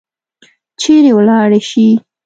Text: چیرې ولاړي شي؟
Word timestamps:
چیرې 0.79 1.11
ولاړي 1.17 1.61
شي؟ 1.69 1.87